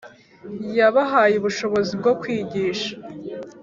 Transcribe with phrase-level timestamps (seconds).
[0.77, 2.93] Yabahaye ubushobozi bwo kwigisha